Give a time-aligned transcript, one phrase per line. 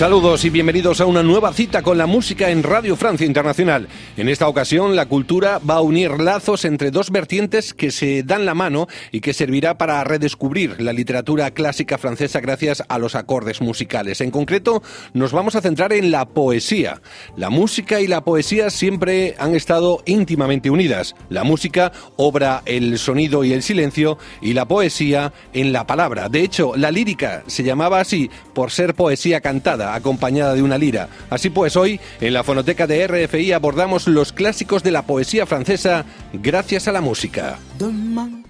[0.00, 3.86] Saludos y bienvenidos a una nueva cita con la música en Radio Francia Internacional.
[4.16, 8.46] En esta ocasión, la cultura va a unir lazos entre dos vertientes que se dan
[8.46, 13.60] la mano y que servirá para redescubrir la literatura clásica francesa gracias a los acordes
[13.60, 14.22] musicales.
[14.22, 14.82] En concreto,
[15.12, 17.02] nos vamos a centrar en la poesía.
[17.36, 21.14] La música y la poesía siempre han estado íntimamente unidas.
[21.28, 26.30] La música obra el sonido y el silencio y la poesía en la palabra.
[26.30, 31.08] De hecho, la lírica se llamaba así por ser poesía cantada acompañada de una lira.
[31.30, 36.04] Así pues, hoy en la fonoteca de RFI abordamos los clásicos de la poesía francesa
[36.32, 37.58] gracias a la música.
[37.78, 38.42] Demain,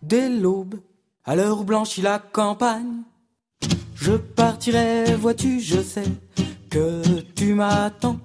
[0.00, 0.80] dès l'aube,
[1.24, 3.04] à l'heure où blanchit la campagne,
[3.94, 6.08] je partirai, vois-tu, je sais
[6.70, 8.18] que tu m'attends.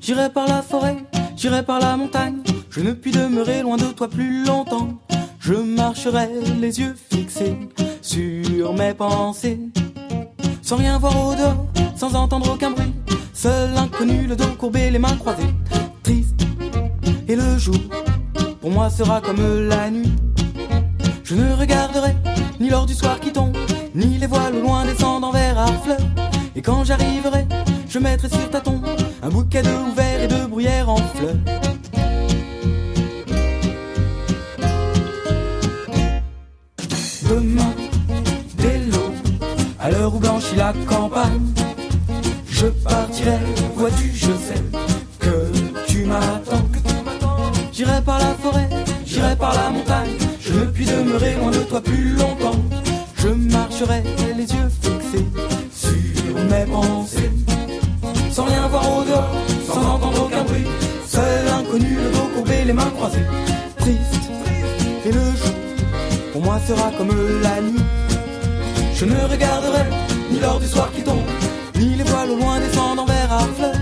[0.00, 0.96] J'irai par la forêt,
[1.36, 4.98] j'irai par la montagne, je ne puis demeurer loin de toi plus longtemps.
[5.40, 6.28] Je marcherai
[6.60, 7.56] les yeux fixés
[8.02, 9.58] sur mes pensées
[10.70, 12.94] sans rien voir au dehors, sans entendre aucun bruit.
[13.34, 15.52] Seul inconnu, le dos courbé, les mains croisées,
[16.04, 16.46] triste.
[17.26, 17.74] Et le jour,
[18.60, 20.12] pour moi, sera comme la nuit.
[21.24, 22.14] Je ne regarderai
[22.60, 23.56] ni l'or du soir qui tombe,
[23.96, 25.98] ni les voiles au loin descendant vers Harfleur.
[26.54, 27.48] Et quand j'arriverai,
[27.88, 28.62] je mettrai sur ta
[29.24, 31.69] un bouquet de verre et de bruyère en fleurs.
[39.80, 41.46] À l'heure où blanchit la campagne,
[42.48, 43.38] je partirai,
[43.74, 44.62] vois-tu, je sais
[45.18, 45.50] que
[45.86, 46.66] tu m'attends.
[47.72, 48.68] J'irai par la forêt,
[49.06, 52.60] j'irai par la montagne, je ne puis demeurer loin de toi plus longtemps.
[53.16, 54.02] Je marcherai
[54.36, 55.26] les yeux fixés
[55.72, 57.30] sur mes pensées,
[58.30, 59.34] sans rien voir au dehors,
[59.66, 60.66] sans entendre aucun bruit.
[61.06, 63.26] Seul inconnu, le dos courbé, les mains croisées,
[63.78, 64.30] triste.
[65.06, 65.54] Et le jour,
[66.32, 67.08] pour moi, sera comme
[67.42, 67.80] la nuit.
[69.00, 69.84] Je ne regarderai
[70.30, 71.24] ni l'or du soir qui tombe,
[71.76, 73.74] ni les voiles au loin descendant vers Harfleur.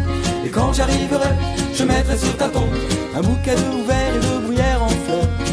[0.47, 1.31] Et quand j'arriverai,
[1.75, 2.71] je mettrai sur ta tombe
[3.17, 5.47] un bouquet de verre et de bruyère en fleurs.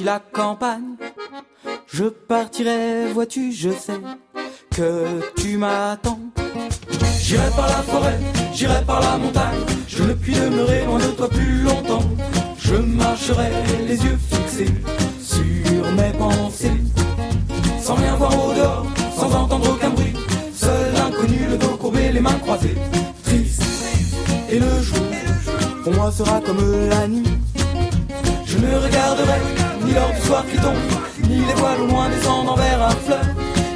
[0.00, 0.96] La campagne,
[1.86, 4.00] je partirai, vois-tu, je sais
[4.70, 6.18] que tu m'attends.
[7.20, 8.18] J'irai par la forêt,
[8.52, 12.04] j'irai par la montagne, je ne puis demeurer loin de toi plus longtemps.
[12.58, 13.50] Je marcherai
[13.86, 14.74] les yeux fixés
[15.20, 16.80] sur mes pensées,
[17.80, 20.14] sans rien voir au dehors, sans entendre aucun bruit.
[20.54, 22.76] Seul inconnu, le dos courbé, les mains croisées,
[23.24, 23.62] triste.
[24.50, 25.04] Et le jour,
[25.84, 27.43] pour moi sera comme la nuit.
[28.64, 29.40] Ne regarderai
[29.84, 30.74] ni l'or du soir qui tombe,
[31.28, 33.28] ni les voiles au loin descendant vers un fleuve.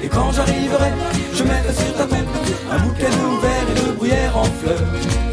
[0.03, 0.91] Et quand j'arriverai,
[1.35, 2.27] je mettrai sur ta tête
[2.73, 5.28] un bouquet de verre et de bruyère en fleurs.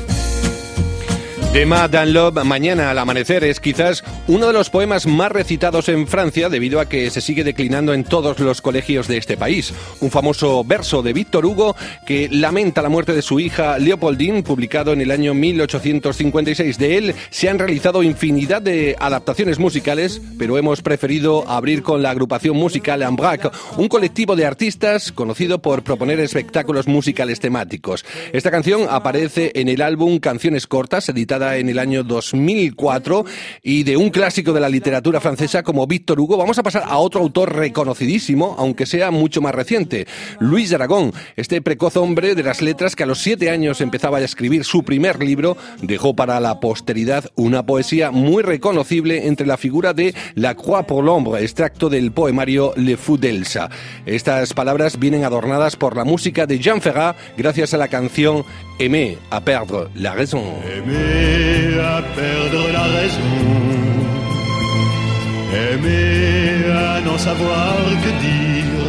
[1.55, 6.49] Tema Danlob, Mañana al amanecer, es quizás uno de los poemas más recitados en Francia
[6.49, 9.73] debido a que se sigue declinando en todos los colegios de este país.
[10.01, 14.91] Un famoso verso de Víctor Hugo que lamenta la muerte de su hija Leopoldine, publicado
[14.91, 16.77] en el año 1856.
[16.77, 22.09] De él se han realizado infinidad de adaptaciones musicales, pero hemos preferido abrir con la
[22.09, 28.03] agrupación musical Ambrac, un colectivo de artistas conocido por proponer espectáculos musicales temáticos.
[28.33, 33.25] Esta canción aparece en el álbum Canciones Cortas, editada en el año 2004
[33.61, 36.38] y de un clásico de la literatura francesa como Víctor Hugo.
[36.38, 40.07] Vamos a pasar a otro autor reconocidísimo, aunque sea mucho más reciente,
[40.39, 44.22] Luis Aragón, este precoz hombre de las letras que a los siete años empezaba a
[44.22, 49.94] escribir su primer libro, dejó para la posteridad una poesía muy reconocible entre la figura
[49.94, 53.69] de La Croix pour l'Ombre, extracto del poemario Le Fou d'Elsa.
[54.05, 58.46] Estas palabras vienen adornadas por la música de Jean Ferrat gracias a la canción
[58.77, 60.43] Aimer à perdre la raison.
[60.66, 63.22] Aimer à perdre la raison.
[65.53, 68.87] Aimer à n'en savoir que dire.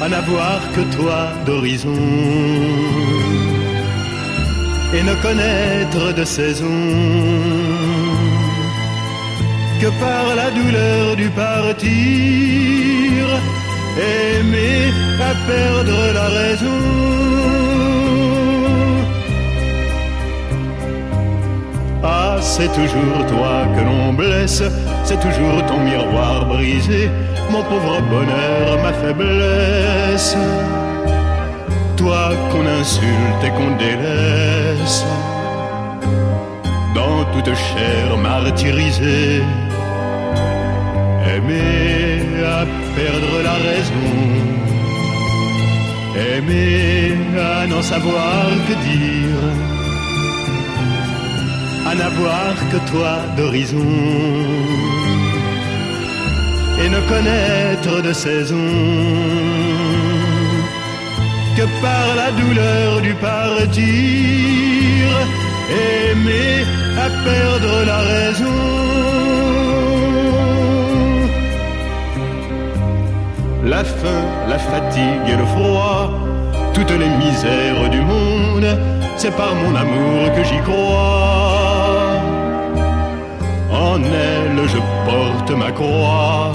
[0.00, 1.98] À n'avoir que toi d'horizon.
[4.94, 6.80] Et ne connaître de saison.
[9.80, 11.90] Que par la douleur du partir.
[14.00, 17.00] Aimer à perdre la raison.
[22.40, 24.62] c'est toujours toi que l'on blesse,
[25.04, 27.10] c'est toujours ton miroir brisé,
[27.50, 30.36] mon pauvre bonheur, ma faiblesse.
[31.96, 35.04] Toi qu'on insulte et qu'on délaisse,
[36.94, 39.42] dans toute chair martyrisée,
[41.34, 41.99] aimer à
[42.96, 44.08] perdre la raison,
[46.16, 49.70] aimer à n'en savoir que dire
[51.90, 53.92] à n'avoir que toi d'horizon.
[56.82, 58.70] Et ne connaître de saison
[61.56, 63.86] que par la douleur du partir,
[65.68, 66.64] aimer
[67.04, 69.09] à perdre la raison.
[73.80, 76.10] La faim, la fatigue et le froid,
[76.74, 78.68] toutes les misères du monde,
[79.16, 81.40] c'est par mon amour que j'y crois
[83.72, 86.52] en elle je porte ma croix.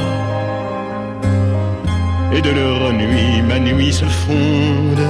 [2.36, 5.06] Et de leur nuit, ma nuit se fonde.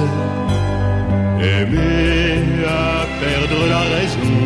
[1.40, 4.36] Aimer à perdre la raison.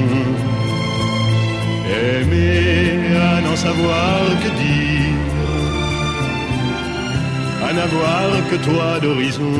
[2.02, 4.89] Aimer à n'en savoir que dire.
[7.72, 9.52] N'avoir que toi d'horizon.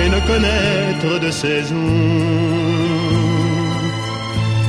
[0.00, 1.86] Et ne connaître de saison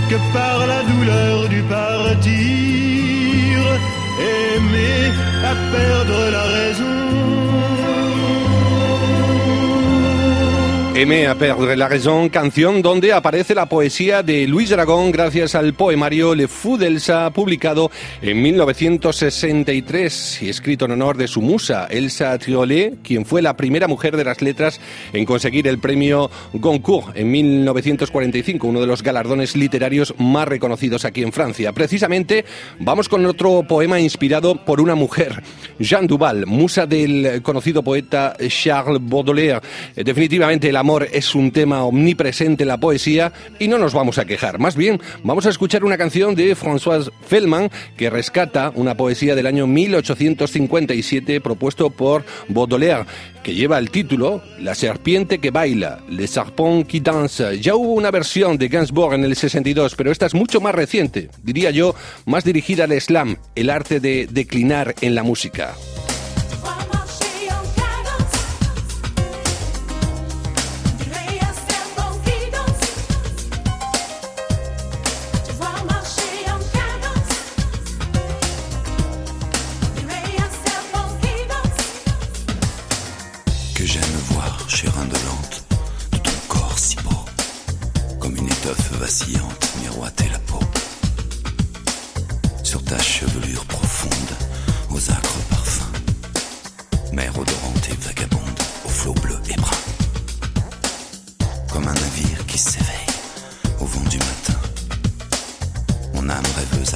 [0.09, 2.35] que par la douleur du partir,
[4.19, 5.11] aimer
[5.51, 6.44] à perdre la
[10.95, 15.73] M a perdre la raison, canción donde aparece la poesía de Luis Aragón gracias al
[15.73, 22.39] poemario Le Fou d'Elsa, publicado en 1963 y escrito en honor de su musa, Elsa
[22.39, 24.79] Triolet, quien fue la primera mujer de las letras
[25.11, 31.23] en conseguir el premio Goncourt en 1945, uno de los galardones literarios más reconocidos aquí
[31.23, 31.73] en Francia.
[31.73, 32.45] Precisamente
[32.79, 35.43] vamos con otro poema inspirado por una mujer,
[35.77, 39.59] Jeanne Duval, musa del conocido poeta Charles Baudelaire.
[39.93, 44.25] Definitivamente la amor es un tema omnipresente en la poesía y no nos vamos a
[44.25, 44.59] quejar.
[44.59, 49.47] Más bien, vamos a escuchar una canción de François Feldman que rescata una poesía del
[49.47, 53.05] año 1857 propuesto por Baudelaire
[53.41, 57.59] que lleva el título La serpiente que baila, Le Serpent qui danse.
[57.59, 61.29] Ya hubo una versión de Gainsbourg en el 62, pero esta es mucho más reciente,
[61.41, 61.95] diría yo,
[62.27, 65.73] más dirigida al slam, el arte de declinar en la música.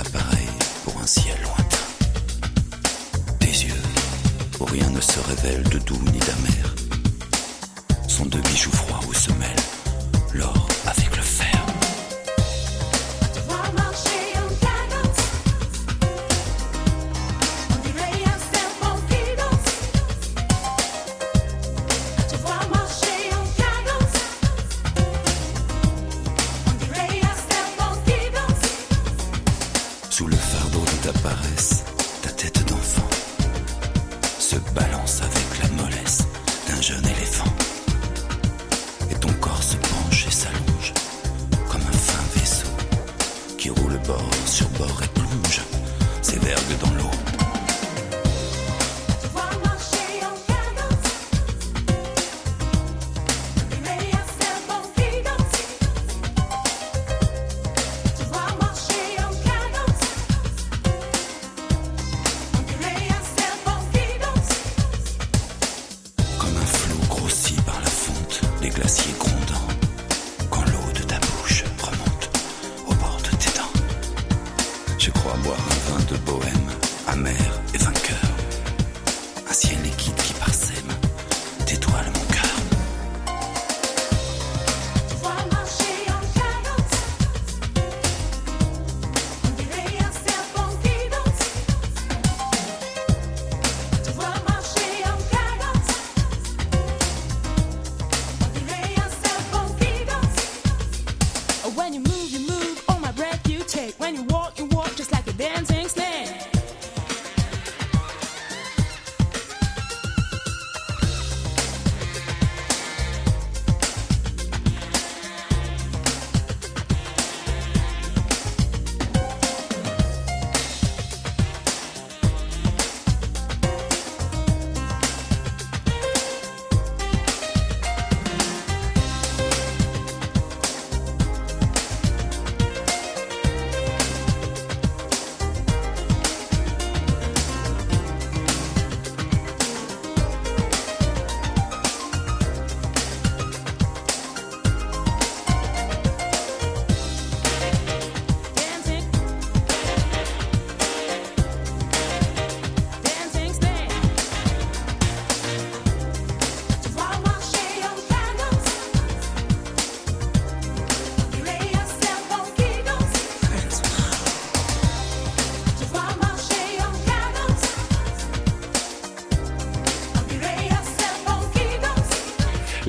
[0.04, 0.48] s'appareille
[0.86, 1.78] pour un ciel lointain.
[3.40, 3.84] Tes yeux,
[4.60, 6.76] où rien ne se révèle de doux ni d'amer,
[8.08, 9.68] sont deux bijoux froids où se mêlent
[10.34, 10.68] l'or
[46.70, 47.19] 别动容。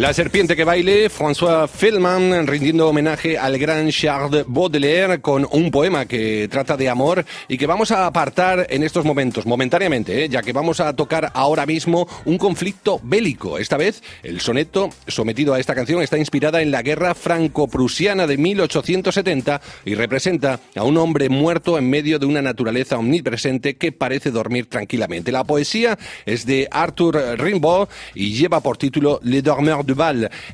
[0.00, 6.06] La serpiente que baile, François Feldman rindiendo homenaje al gran Charles Baudelaire con un poema
[6.06, 10.28] que trata de amor y que vamos a apartar en estos momentos, momentáneamente, ¿eh?
[10.30, 13.58] ya que vamos a tocar ahora mismo un conflicto bélico.
[13.58, 18.38] Esta vez, el soneto sometido a esta canción está inspirada en la guerra franco-prusiana de
[18.38, 24.30] 1870 y representa a un hombre muerto en medio de una naturaleza omnipresente que parece
[24.30, 25.30] dormir tranquilamente.
[25.30, 29.89] La poesía es de Arthur Rimbaud y lleva por título Le Dormeur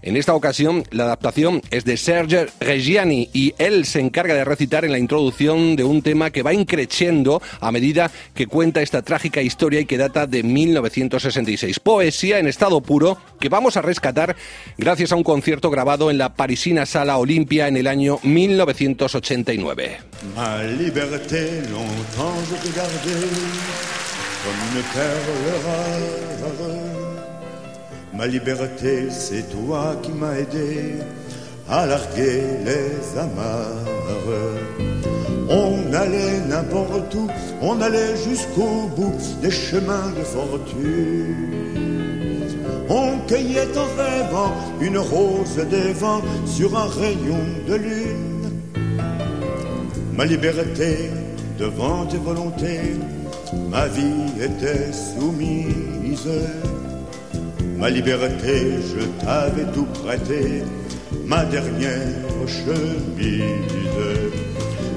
[0.03, 4.85] En esta ocasión, la adaptación es de Serge Reggiani y él se encarga de recitar
[4.85, 9.43] en la introducción de un tema que va increciendo a medida que cuenta esta trágica
[9.43, 11.81] historia y que data de 1966.
[11.81, 14.37] Poesía en estado puro que vamos a rescatar
[14.79, 19.99] gracias a un concierto grabado en la parisina Sala Olimpia en el año 1989.
[20.35, 23.77] Ma liberté, longtemps je regardais
[24.43, 26.96] comme une perle rare.
[28.17, 30.95] Ma liberté, c'est toi qui m'as aidé
[31.69, 33.85] à larguer les amarres.
[35.51, 37.29] On allait n'importe où,
[37.61, 41.67] on allait jusqu'au bout des chemins de fortune.
[42.89, 48.51] On cueillait en rêvant une rose des vents sur un rayon de lune.
[50.15, 51.11] Ma liberté
[51.59, 52.97] devant tes volontés,
[53.71, 56.29] ma vie était soumise.
[57.79, 60.63] Ma liberté, je t'avais tout prêté,
[61.27, 61.91] ma dernière
[62.47, 63.43] chemise.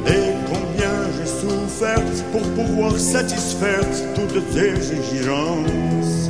[0.07, 3.83] Et combien j'ai souffert pour pouvoir satisfaire
[4.15, 6.29] toutes tes exigences.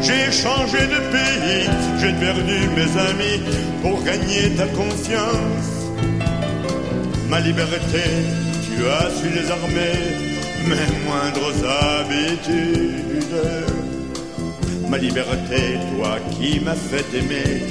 [0.00, 1.68] J'ai changé de pays,
[2.00, 3.40] j'ai perdu mes amis
[3.82, 5.72] pour gagner ta confiance.
[7.28, 8.02] Ma liberté,
[8.64, 9.94] tu as su les armer,
[10.68, 11.54] mes moindres
[12.00, 13.81] habitudes.
[14.92, 17.62] Ma liberté, toi qui m'as fait aimer,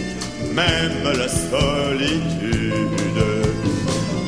[0.56, 2.82] même la solitude.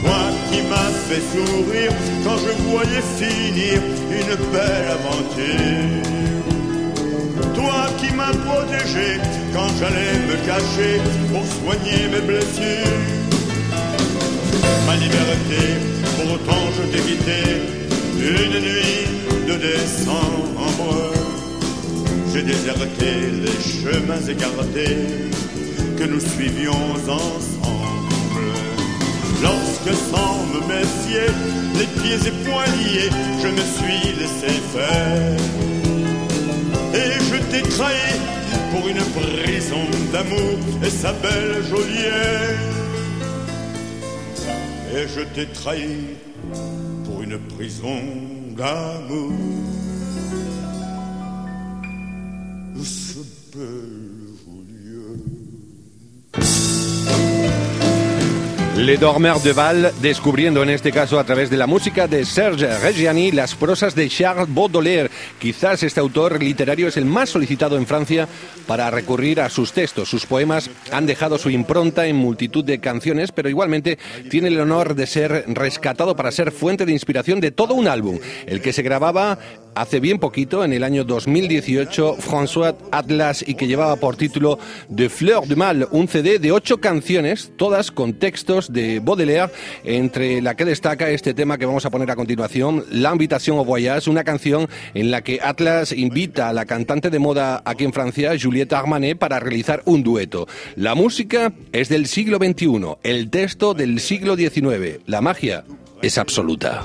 [0.04, 1.92] Toi qui m'as fait sourire
[2.24, 3.82] quand je voyais finir
[4.12, 6.04] une belle aventure.
[7.56, 9.20] Toi qui m'as protégé
[9.56, 13.02] quand j'allais me cacher pour soigner mes blessures.
[14.86, 15.64] Ma liberté,
[16.16, 17.40] pourtant je t'ai quitté
[18.20, 19.08] une nuit
[19.48, 21.23] de décembre.
[22.34, 24.98] J'ai déserté les chemins écartés
[26.00, 28.10] que nous suivions ensemble.
[29.44, 31.28] Lorsque sans me méfier,
[31.78, 35.40] les pieds et poings liés, je me suis laissé faire.
[36.96, 38.20] Et je t'ai trahi
[38.72, 42.60] pour une prison d'amour et sa belle geôlière.
[44.96, 46.18] Et je t'ai trahi
[47.06, 48.00] pour une prison
[48.58, 49.83] d'amour.
[58.76, 62.80] Le Dormeur de Val, descubriendo en este caso a través de la música de Serge
[62.80, 65.12] Reggiani las prosas de Charles Baudelaire.
[65.40, 68.28] Quizás este autor literario es el más solicitado en Francia
[68.66, 70.10] para recurrir a sus textos.
[70.10, 74.00] Sus poemas han dejado su impronta en multitud de canciones, pero igualmente
[74.32, 78.18] tiene el honor de ser rescatado para ser fuente de inspiración de todo un álbum,
[78.48, 79.38] el que se grababa
[79.76, 85.10] hace bien poquito, en el año 2018, François Atlas y que llevaba por título De
[85.10, 89.52] Fleur du Mal, un CD de ocho canciones, todas con textos de Baudelaire,
[89.84, 94.10] entre la que destaca este tema que vamos a poner a continuación, L'Invitation au Voyage,
[94.10, 98.34] una canción en la que Atlas invita a la cantante de moda aquí en Francia,
[98.40, 100.48] Juliette Armanet, para realizar un dueto.
[100.76, 105.00] La música es del siglo XXI, el texto del siglo XIX.
[105.06, 105.64] La magia
[106.02, 106.84] es absoluta.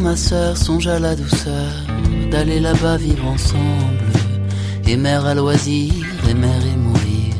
[0.00, 1.72] Ma sœur, songe à la douceur
[2.30, 4.12] d'aller là-bas vivre ensemble.
[4.86, 5.92] Et mère à loisir,
[6.30, 7.34] et mère et mourir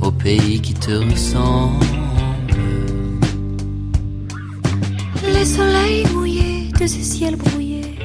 [0.00, 1.84] au pays qui te ressemble.
[5.34, 7.98] Les soleils mouillés de ces ciels brouillés,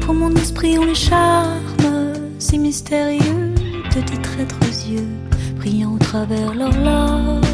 [0.00, 3.52] pour mon esprit ont les charmes si mystérieux
[3.94, 5.08] de tes traîtres yeux,
[5.56, 7.47] brillant au travers leurs larmes.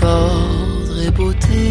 [0.00, 1.66] Qu'ordre et beauté,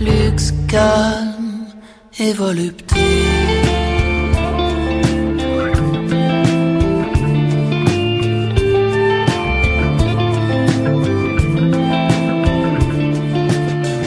[0.00, 1.66] luxe, calme
[2.18, 3.04] et volupté.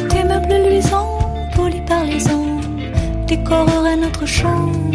[0.10, 1.20] Tes meubles luisants,
[1.56, 2.60] polis par les ans,
[3.28, 4.88] décoreraient notre chambre.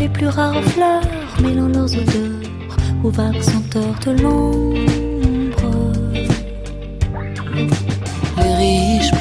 [0.00, 1.02] les plus rares fleurs
[1.42, 5.03] mêlant leurs odeurs aux vagues senteurs de l'ombre.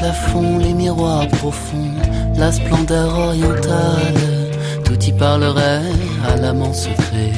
[0.04, 1.94] Riches plafonds, les miroirs profonds,
[2.36, 4.52] la splendeur orientale,
[4.86, 5.82] tout y parlerait
[6.28, 7.34] à l'amant secret,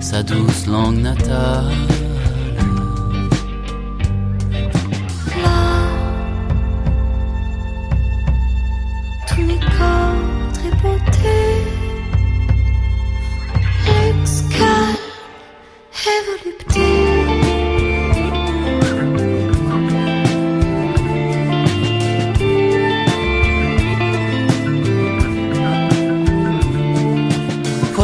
[0.00, 1.72] sa douce langue natale.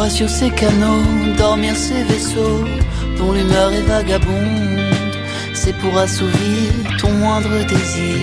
[0.09, 1.03] Sur ces canaux,
[1.37, 2.65] dormir ces vaisseaux
[3.17, 5.15] dont l'humeur est vagabonde.
[5.53, 8.19] C'est pour assouvir ton moindre désir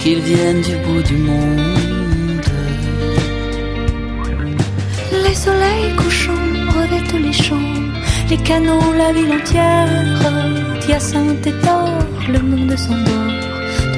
[0.00, 2.50] qu'ils viennent du bout du monde.
[5.24, 6.32] Les soleils couchants
[6.78, 7.74] revêtent les champs,
[8.30, 9.88] les canaux, la ville entière.
[10.88, 11.98] Hyacinthe et or,
[12.32, 13.34] le monde s'endort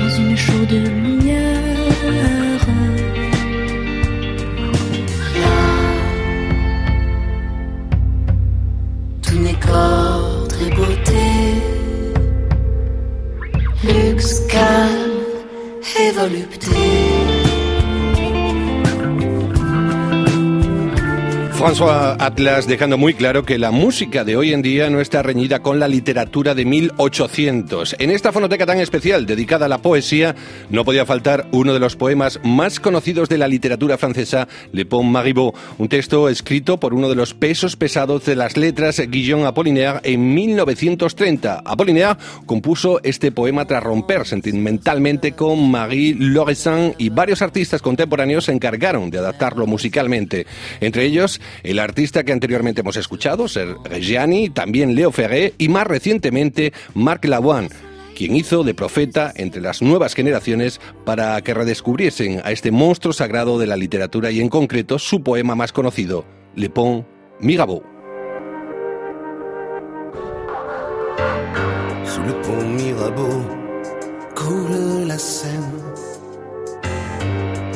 [0.00, 1.60] dans une chaude lumière.
[16.20, 16.99] Volupté.
[21.60, 25.60] François Atlas dejando muy claro que la música de hoy en día no está reñida
[25.60, 27.96] con la literatura de 1800.
[27.98, 30.34] En esta fonoteca tan especial dedicada a la poesía
[30.70, 35.10] no podía faltar uno de los poemas más conocidos de la literatura francesa, Le Pont
[35.10, 40.00] Maribot, un texto escrito por uno de los pesos pesados de las letras Guillaume Apollinaire
[40.04, 41.62] en 1930.
[41.62, 48.52] Apollinaire compuso este poema tras romper sentimentalmente con Marie Lauresin y varios artistas contemporáneos se
[48.52, 50.46] encargaron de adaptarlo musicalmente.
[50.80, 55.86] Entre ellos, el artista que anteriormente hemos escuchado, Ser Reggiani, también Leo Ferré y más
[55.86, 57.68] recientemente Marc Lavoine
[58.20, 63.58] quien hizo de profeta entre las nuevas generaciones para que redescubriesen a este monstruo sagrado
[63.58, 67.06] de la literatura y en concreto su poema más conocido, Le Pont
[67.40, 67.82] Mirabeau.
[72.26, 73.46] Le pont Mirabeau
[74.34, 75.16] coule la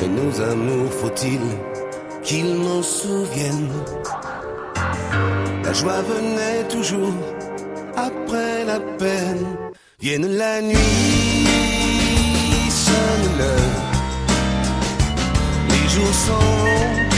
[0.07, 1.74] nos amours, faut-il
[2.25, 3.69] qu'ils m'en souviennent.
[5.63, 7.13] La joie venait toujours
[7.95, 9.45] après la peine.
[9.99, 11.47] Vienne la nuit,
[12.69, 13.81] sonne l'heure.
[15.69, 17.14] Les jours sont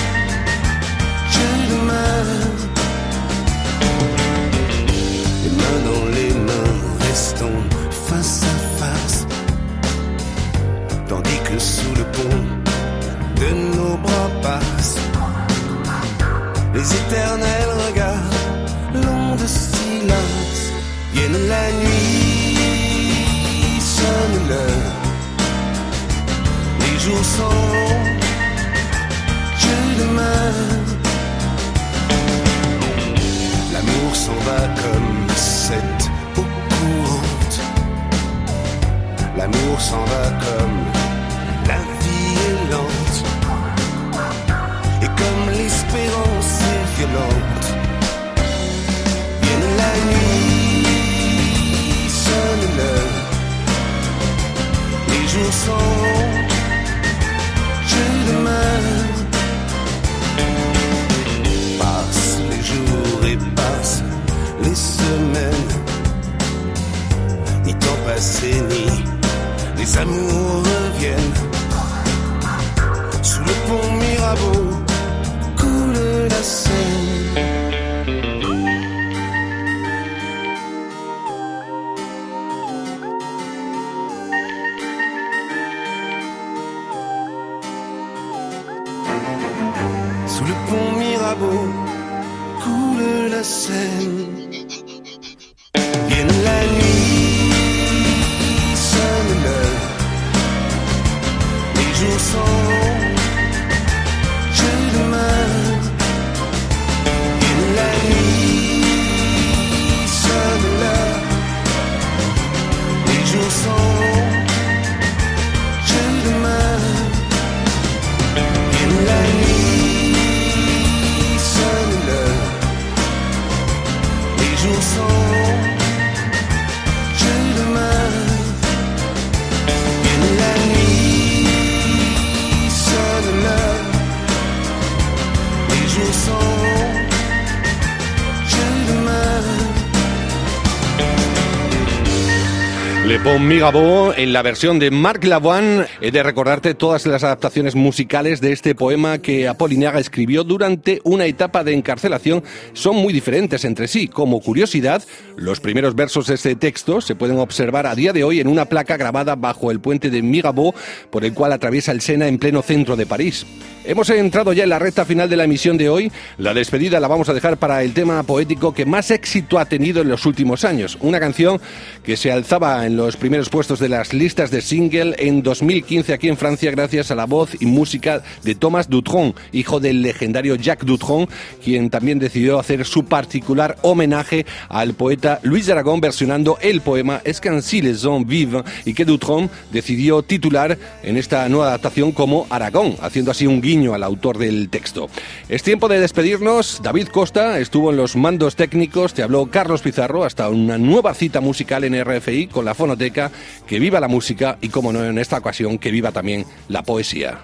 [143.47, 145.85] Migabo en la versión de Marc Lavoine.
[146.01, 151.27] He de recordarte todas las adaptaciones musicales de este poema que Apolinaga escribió durante una
[151.27, 152.43] etapa de encarcelación.
[152.73, 154.09] Son muy diferentes entre sí.
[154.09, 155.01] Como curiosidad,
[155.37, 158.65] los primeros versos de este texto se pueden observar a día de hoy en una
[158.65, 160.75] placa grabada bajo el puente de Migabo,
[161.09, 163.45] por el cual atraviesa el Sena en pleno centro de París.
[163.85, 166.11] Hemos entrado ya en la recta final de la emisión de hoy.
[166.37, 170.01] La despedida la vamos a dejar para el tema poético que más éxito ha tenido
[170.01, 170.97] en los últimos años.
[170.99, 171.61] Una canción
[172.03, 176.27] que se alzaba en los primeros puestos de las listas de single en 2015 aquí
[176.27, 180.87] en Francia gracias a la voz y música de Thomas Dutronc, hijo del legendario Jacques
[180.87, 181.29] Dutronc,
[181.63, 187.39] quien también decidió hacer su particular homenaje al poeta Luis Aragón versionando el poema Es
[187.39, 192.95] qu'ainsi les hommes vivent y que Dutronc decidió titular en esta nueva adaptación como Aragón,
[193.01, 195.09] haciendo así un guiño al autor del texto.
[195.47, 196.81] Es tiempo de despedirnos.
[196.81, 201.39] David Costa estuvo en los mandos técnicos, te habló Carlos Pizarro, hasta una nueva cita
[201.39, 203.26] musical en RFI con la fonoteca.
[203.65, 207.39] Que viva la música y, como no, en esta ocasión, que viva también la poesía.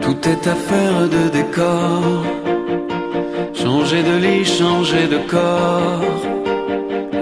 [0.00, 2.24] Tout est affaire de décor.
[3.54, 6.02] Changer de lit, changer de corps.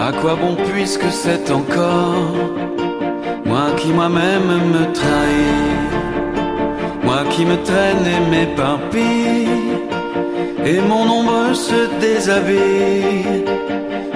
[0.01, 2.57] À quoi bon puisque c'est encore
[3.47, 5.67] moi qui moi-même me trahis,
[7.05, 9.66] moi qui me traîne et m'éparpille,
[10.67, 13.45] et mon ombre se déshabille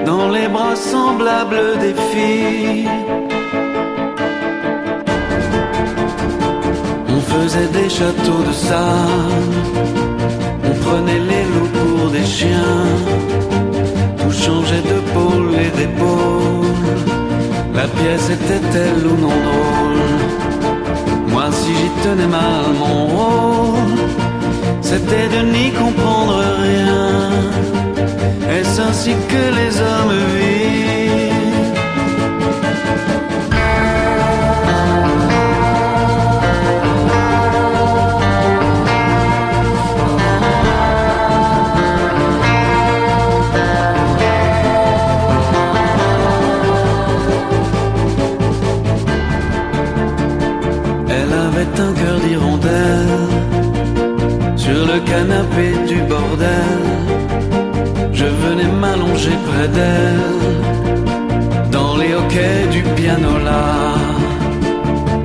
[0.05, 2.89] dans les bras semblables des filles.
[7.15, 9.59] On faisait des châteaux de sable,
[10.69, 11.25] on prenait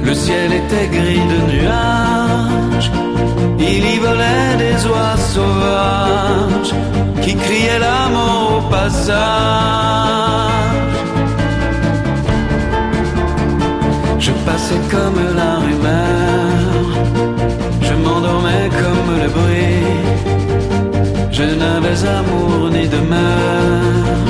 [0.03, 2.91] Le ciel était gris de nuages,
[3.59, 6.73] il y volait des oies sauvages
[7.21, 9.15] qui criaient la mort au passage.
[14.19, 16.85] Je passais comme la rumeur,
[17.81, 19.85] je m'endormais comme le bruit.
[21.31, 24.25] Je n'avais amour ni demeure,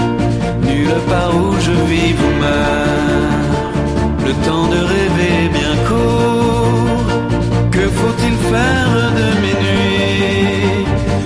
[0.62, 3.44] nulle part où je vis ou meurs
[4.25, 7.05] le temps de rêver bien court.
[7.71, 10.85] Que faut-il faire de mes nuits?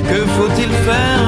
[0.09, 1.18] Que faut-il faire